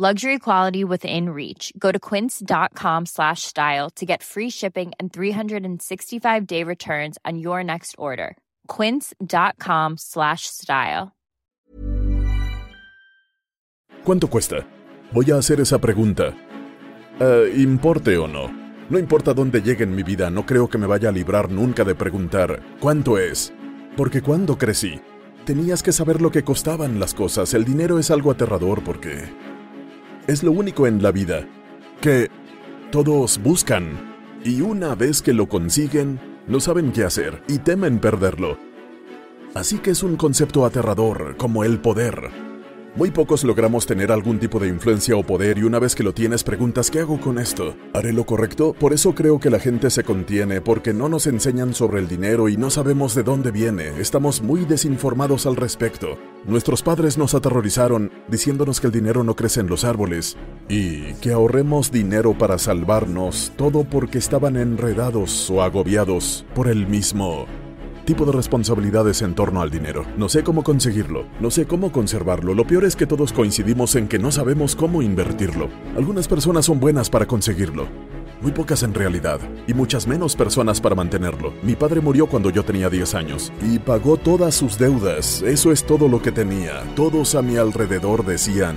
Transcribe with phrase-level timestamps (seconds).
[0.00, 1.72] Luxury quality within reach.
[1.76, 7.64] Go to quince.com slash style to get free shipping and 365 day returns on your
[7.64, 8.36] next order.
[8.68, 11.10] Quince.com slash style.
[14.04, 14.68] ¿Cuánto cuesta?
[15.12, 16.32] Voy a hacer esa pregunta.
[17.18, 18.52] Eh, ¿Importe o no?
[18.90, 21.82] No importa dónde llegue en mi vida, no creo que me vaya a librar nunca
[21.82, 23.52] de preguntar ¿cuánto es?
[23.96, 25.00] Porque cuando crecí,
[25.44, 27.52] tenías que saber lo que costaban las cosas.
[27.52, 29.24] El dinero es algo aterrador porque
[30.28, 31.48] es lo único en la vida
[32.02, 32.30] que
[32.92, 33.98] todos buscan
[34.44, 38.58] y una vez que lo consiguen, no saben qué hacer y temen perderlo.
[39.54, 42.47] Así que es un concepto aterrador como el poder.
[42.96, 46.14] Muy pocos logramos tener algún tipo de influencia o poder y una vez que lo
[46.14, 47.76] tienes preguntas ¿qué hago con esto?
[47.94, 48.72] ¿Haré lo correcto?
[48.72, 52.48] Por eso creo que la gente se contiene porque no nos enseñan sobre el dinero
[52.48, 54.00] y no sabemos de dónde viene.
[54.00, 56.18] Estamos muy desinformados al respecto.
[56.46, 60.36] Nuestros padres nos aterrorizaron diciéndonos que el dinero no crece en los árboles
[60.68, 67.46] y que ahorremos dinero para salvarnos, todo porque estaban enredados o agobiados por el mismo
[68.08, 70.06] tipo de responsabilidades en torno al dinero.
[70.16, 72.54] No sé cómo conseguirlo, no sé cómo conservarlo.
[72.54, 75.68] Lo peor es que todos coincidimos en que no sabemos cómo invertirlo.
[75.94, 77.86] Algunas personas son buenas para conseguirlo.
[78.40, 81.52] Muy pocas en realidad, y muchas menos personas para mantenerlo.
[81.62, 85.42] Mi padre murió cuando yo tenía 10 años, y pagó todas sus deudas.
[85.42, 86.84] Eso es todo lo que tenía.
[86.96, 88.76] Todos a mi alrededor decían,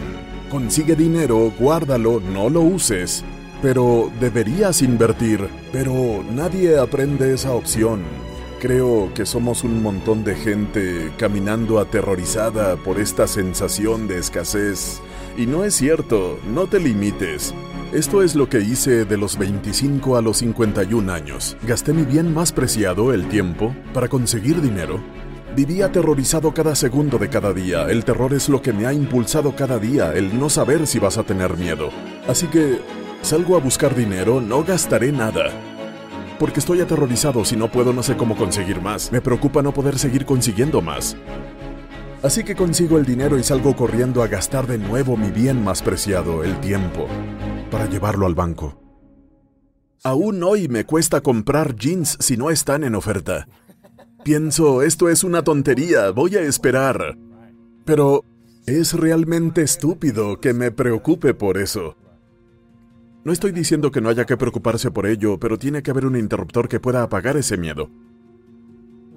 [0.49, 3.23] consigue dinero, guárdalo, no lo uses.
[3.61, 5.47] Pero deberías invertir.
[5.71, 8.01] Pero nadie aprende esa opción.
[8.61, 15.01] Creo que somos un montón de gente caminando aterrorizada por esta sensación de escasez.
[15.35, 17.55] Y no es cierto, no te limites.
[17.91, 21.57] Esto es lo que hice de los 25 a los 51 años.
[21.63, 25.01] Gasté mi bien más preciado, el tiempo, para conseguir dinero.
[25.55, 27.89] Viví aterrorizado cada segundo de cada día.
[27.89, 31.17] El terror es lo que me ha impulsado cada día, el no saber si vas
[31.17, 31.89] a tener miedo.
[32.27, 32.79] Así que
[33.23, 35.70] salgo a buscar dinero, no gastaré nada
[36.41, 37.45] porque estoy aterrorizado.
[37.45, 39.11] Si no puedo, no sé cómo conseguir más.
[39.11, 41.15] Me preocupa no poder seguir consiguiendo más.
[42.23, 45.83] Así que consigo el dinero y salgo corriendo a gastar de nuevo mi bien más
[45.83, 47.05] preciado, el tiempo,
[47.69, 48.81] para llevarlo al banco.
[50.03, 53.47] Aún hoy me cuesta comprar jeans si no están en oferta.
[54.23, 57.19] Pienso, esto es una tontería, voy a esperar.
[57.85, 58.25] Pero
[58.65, 61.97] es realmente estúpido que me preocupe por eso.
[63.23, 66.15] No estoy diciendo que no haya que preocuparse por ello, pero tiene que haber un
[66.15, 67.91] interruptor que pueda apagar ese miedo.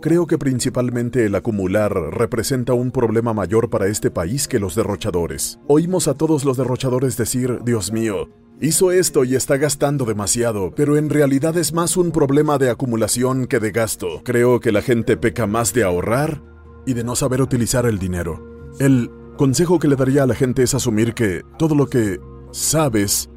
[0.03, 5.59] Creo que principalmente el acumular representa un problema mayor para este país que los derrochadores.
[5.69, 8.29] Oímos a todos los derrochadores decir, Dios mío,
[8.61, 13.47] hizo esto y está gastando demasiado, pero en realidad es más un problema de acumulación
[13.47, 14.21] que de gasto.
[14.23, 16.43] Creo que la gente peca más de ahorrar
[16.85, 18.69] y de no saber utilizar el dinero.
[18.79, 22.21] El consejo que le daría a la gente es asumir que todo lo que
[22.53, 23.31] sabes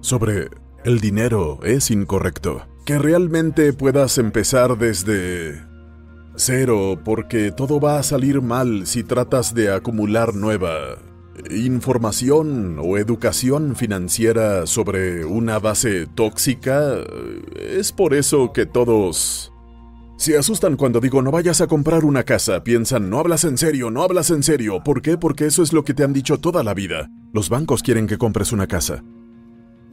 [0.00, 0.50] sobre
[0.84, 2.66] el dinero es incorrecto.
[2.84, 5.60] Que realmente puedas empezar desde
[6.36, 10.98] cero porque todo va a salir mal si tratas de acumular nueva
[11.50, 16.96] información o educación financiera sobre una base tóxica.
[17.56, 19.52] Es por eso que todos
[20.16, 23.90] se asustan cuando digo no vayas a comprar una casa, piensan no hablas en serio,
[23.90, 24.82] no hablas en serio.
[24.82, 25.18] ¿Por qué?
[25.18, 27.10] Porque eso es lo que te han dicho toda la vida.
[27.32, 29.02] Los bancos quieren que compres una casa.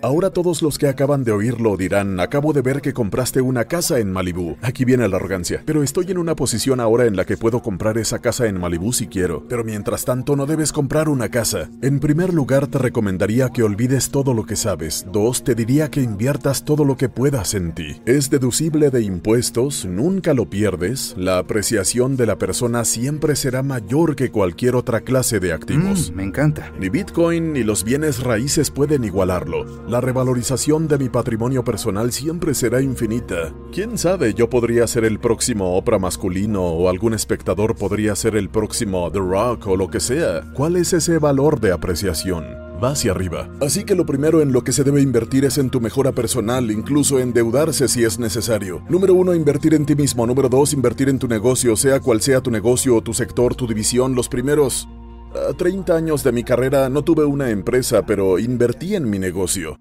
[0.03, 3.99] Ahora todos los que acaban de oírlo dirán, acabo de ver que compraste una casa
[3.99, 4.57] en Malibú.
[4.61, 5.63] Aquí viene la arrogancia.
[5.65, 8.91] Pero estoy en una posición ahora en la que puedo comprar esa casa en Malibú
[8.91, 9.45] si quiero.
[9.47, 11.69] Pero mientras tanto no debes comprar una casa.
[11.81, 15.05] En primer lugar te recomendaría que olvides todo lo que sabes.
[15.09, 18.01] Dos, te diría que inviertas todo lo que puedas en ti.
[18.05, 21.15] Es deducible de impuestos, nunca lo pierdes.
[21.17, 26.11] La apreciación de la persona siempre será mayor que cualquier otra clase de activos.
[26.11, 26.73] Mm, me encanta.
[26.77, 29.92] Ni Bitcoin ni los bienes raíces pueden igualarlo.
[29.93, 33.53] La revalorización de mi patrimonio personal siempre será infinita.
[33.71, 38.49] Quién sabe, yo podría ser el próximo Oprah masculino o algún espectador podría ser el
[38.49, 40.51] próximo The Rock o lo que sea.
[40.55, 42.43] ¿Cuál es ese valor de apreciación?
[42.83, 43.51] Va hacia arriba.
[43.61, 46.71] Así que lo primero en lo que se debe invertir es en tu mejora personal,
[46.71, 48.81] incluso endeudarse si es necesario.
[48.89, 50.25] Número uno, invertir en ti mismo.
[50.25, 54.15] Número dos, invertir en tu negocio, sea cual sea tu negocio, tu sector, tu división.
[54.15, 54.87] Los primeros
[55.35, 59.79] a 30 años de mi carrera no tuve una empresa, pero invertí en mi negocio.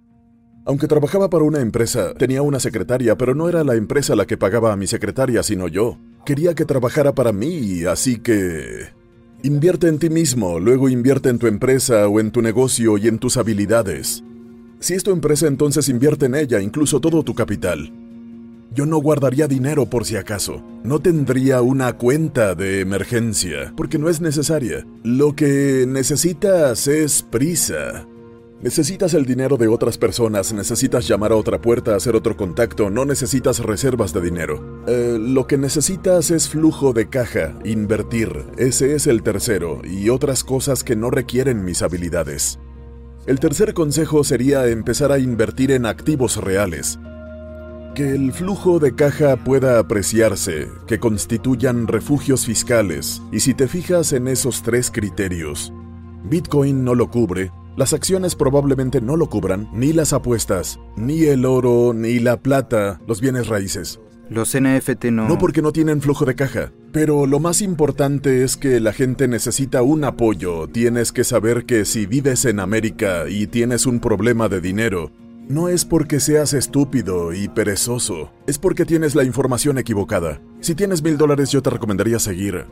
[0.64, 4.36] Aunque trabajaba para una empresa, tenía una secretaria, pero no era la empresa la que
[4.36, 5.98] pagaba a mi secretaria, sino yo.
[6.24, 8.90] Quería que trabajara para mí, así que...
[9.42, 13.18] Invierte en ti mismo, luego invierte en tu empresa o en tu negocio y en
[13.18, 14.22] tus habilidades.
[14.78, 17.92] Si es tu empresa, entonces invierte en ella, incluso todo tu capital.
[18.74, 20.62] Yo no guardaría dinero por si acaso.
[20.82, 24.86] No tendría una cuenta de emergencia, porque no es necesaria.
[25.02, 28.06] Lo que necesitas es prisa.
[28.62, 33.04] Necesitas el dinero de otras personas, necesitas llamar a otra puerta, hacer otro contacto, no
[33.04, 34.84] necesitas reservas de dinero.
[34.86, 40.44] Eh, lo que necesitas es flujo de caja, invertir, ese es el tercero, y otras
[40.44, 42.60] cosas que no requieren mis habilidades.
[43.26, 47.00] El tercer consejo sería empezar a invertir en activos reales,
[47.94, 54.12] que el flujo de caja pueda apreciarse, que constituyan refugios fiscales, y si te fijas
[54.12, 55.72] en esos tres criterios,
[56.24, 61.44] Bitcoin no lo cubre, las acciones probablemente no lo cubran, ni las apuestas, ni el
[61.44, 64.00] oro, ni la plata, los bienes raíces.
[64.28, 65.28] Los NFT no...
[65.28, 69.28] No porque no tienen flujo de caja, pero lo más importante es que la gente
[69.28, 74.48] necesita un apoyo, tienes que saber que si vives en América y tienes un problema
[74.48, 75.10] de dinero,
[75.48, 80.40] no es porque seas estúpido y perezoso, es porque tienes la información equivocada.
[80.60, 82.66] Si tienes mil dólares yo te recomendaría seguir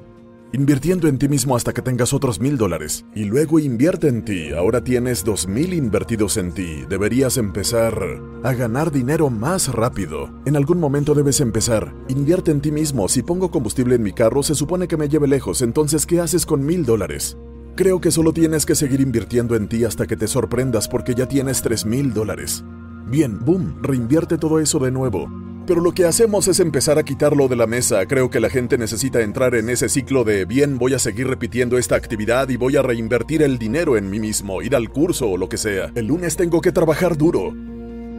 [0.53, 3.05] invirtiendo en ti mismo hasta que tengas otros mil dólares.
[3.15, 7.95] Y luego invierte en ti, ahora tienes dos mil invertidos en ti, deberías empezar
[8.43, 10.31] a ganar dinero más rápido.
[10.45, 14.43] En algún momento debes empezar, invierte en ti mismo, si pongo combustible en mi carro
[14.43, 17.37] se supone que me lleve lejos, entonces ¿qué haces con mil dólares?
[17.81, 21.25] Creo que solo tienes que seguir invirtiendo en ti hasta que te sorprendas porque ya
[21.25, 22.63] tienes 3 mil dólares.
[23.07, 25.31] Bien, boom, reinvierte todo eso de nuevo.
[25.67, 28.05] Pero lo que hacemos es empezar a quitarlo de la mesa.
[28.05, 31.79] Creo que la gente necesita entrar en ese ciclo de bien, voy a seguir repitiendo
[31.79, 35.39] esta actividad y voy a reinvertir el dinero en mí mismo, ir al curso o
[35.39, 35.91] lo que sea.
[35.95, 37.55] El lunes tengo que trabajar duro.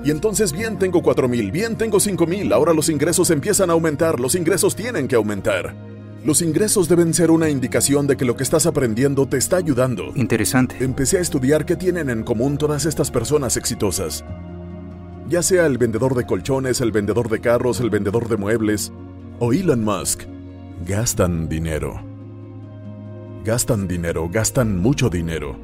[0.04, 3.74] Y entonces bien tengo 4 mil, bien tengo 5 mil, ahora los ingresos empiezan a
[3.74, 5.91] aumentar, los ingresos tienen que aumentar.
[6.24, 10.12] Los ingresos deben ser una indicación de que lo que estás aprendiendo te está ayudando.
[10.14, 10.76] Interesante.
[10.80, 14.24] Empecé a estudiar qué tienen en común todas estas personas exitosas.
[15.28, 18.92] Ya sea el vendedor de colchones, el vendedor de carros, el vendedor de muebles
[19.40, 20.26] o Elon Musk,
[20.86, 22.00] gastan dinero.
[23.44, 25.56] Gastan dinero, gastan mucho dinero.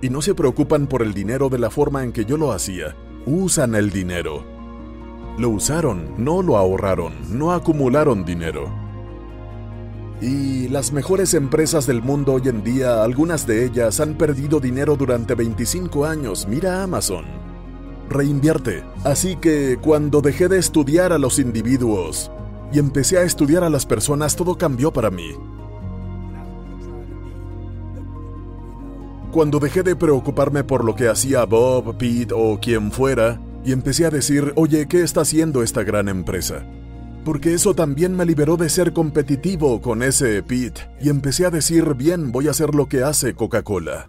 [0.00, 2.96] Y no se preocupan por el dinero de la forma en que yo lo hacía.
[3.24, 4.42] Usan el dinero.
[5.38, 8.81] Lo usaron, no lo ahorraron, no acumularon dinero.
[10.22, 14.94] Y las mejores empresas del mundo hoy en día, algunas de ellas han perdido dinero
[14.94, 16.46] durante 25 años.
[16.48, 17.24] Mira Amazon.
[18.08, 18.84] Reinvierte.
[19.02, 22.30] Así que cuando dejé de estudiar a los individuos
[22.72, 25.32] y empecé a estudiar a las personas, todo cambió para mí.
[29.32, 34.06] Cuando dejé de preocuparme por lo que hacía Bob, Pete o quien fuera, y empecé
[34.06, 36.64] a decir, oye, ¿qué está haciendo esta gran empresa?
[37.24, 41.94] Porque eso también me liberó de ser competitivo con ese Pete y empecé a decir,
[41.94, 44.08] bien, voy a hacer lo que hace Coca-Cola.